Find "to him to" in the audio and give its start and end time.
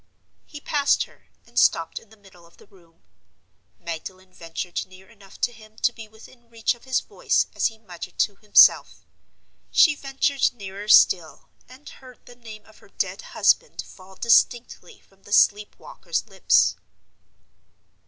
5.41-5.93